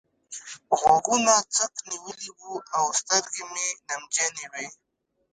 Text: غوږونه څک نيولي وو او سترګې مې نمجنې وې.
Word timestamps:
غوږونه 0.79 1.33
څک 1.55 1.73
نيولي 1.89 2.29
وو 2.37 2.53
او 2.77 2.83
سترګې 2.99 3.43
مې 3.51 3.67
نمجنې 3.89 4.45
وې. 4.51 4.67